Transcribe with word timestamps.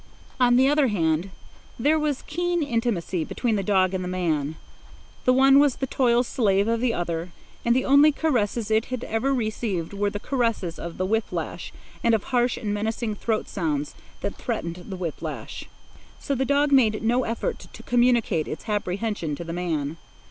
On 0.39 0.55
the 0.55 0.67
other 0.67 0.87
hand, 0.87 1.29
there 1.77 1.99
was 1.99 2.23
keen 2.23 2.63
intimacy 2.63 3.23
between 3.23 3.55
the 3.55 3.61
dog 3.61 3.93
and 3.93 4.03
the 4.03 4.07
man. 4.07 4.55
The 5.25 5.31
one 5.31 5.59
was 5.59 5.75
the 5.75 5.85
toil 5.85 6.23
slave 6.23 6.67
of 6.67 6.79
the 6.81 6.91
other, 6.91 7.29
and 7.63 7.75
the 7.75 7.85
only 7.85 8.11
caresses 8.11 8.71
it 8.71 8.85
had 8.85 9.03
ever 9.03 9.31
received 9.31 9.93
were 9.93 10.09
the 10.09 10.19
caresses 10.19 10.79
of 10.79 10.97
the 10.97 11.05
whip 11.05 11.31
lash 11.31 11.71
and 12.03 12.15
of 12.15 12.23
harsh 12.23 12.57
and 12.57 12.73
menacing 12.73 13.13
throat 13.13 13.47
sounds 13.47 13.93
that 14.21 14.37
threatened 14.37 14.85
the 14.89 14.97
whip 14.97 15.21
lash. 15.21 15.65
So 16.19 16.33
the 16.33 16.45
dog 16.45 16.71
made 16.71 17.03
no 17.03 17.23
effort 17.23 17.67
to 17.71 17.83
communicate 17.83 18.47
its 18.47 18.67
apprehension 18.67 19.35
to 19.35 19.43
the 19.43 19.53
man. 19.53 19.97